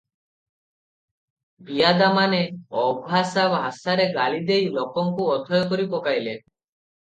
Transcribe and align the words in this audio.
ପିଆଦାମାନେ 1.67 2.39
ଅଭାଷା 2.85 3.45
ଭାଷାରେ 3.53 4.09
ଗାଳିଦେଇ 4.17 4.73
ଲୋକଙ୍କୁ 4.79 5.29
ଅଥୟ 5.37 5.63
କରି 5.75 5.87
ପକାଇଲେ। 5.95 6.35